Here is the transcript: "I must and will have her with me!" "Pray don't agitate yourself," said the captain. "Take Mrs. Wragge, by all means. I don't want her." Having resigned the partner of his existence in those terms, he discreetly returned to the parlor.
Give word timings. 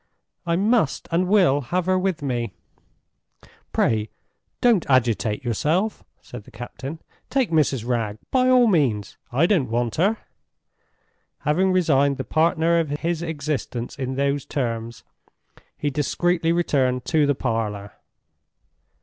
"I 0.47 0.55
must 0.55 1.07
and 1.11 1.27
will 1.27 1.61
have 1.61 1.85
her 1.85 1.99
with 1.99 2.23
me!" 2.23 2.53
"Pray 3.71 4.09
don't 4.59 4.83
agitate 4.89 5.45
yourself," 5.45 6.03
said 6.23 6.45
the 6.45 6.49
captain. 6.49 6.97
"Take 7.29 7.51
Mrs. 7.51 7.85
Wragge, 7.87 8.17
by 8.31 8.49
all 8.49 8.65
means. 8.65 9.15
I 9.31 9.45
don't 9.45 9.69
want 9.69 9.97
her." 9.97 10.17
Having 11.41 11.73
resigned 11.73 12.17
the 12.17 12.23
partner 12.23 12.79
of 12.79 12.89
his 12.89 13.21
existence 13.21 13.95
in 13.99 14.15
those 14.15 14.43
terms, 14.43 15.03
he 15.77 15.91
discreetly 15.91 16.51
returned 16.51 17.05
to 17.05 17.27
the 17.27 17.35
parlor. 17.35 17.91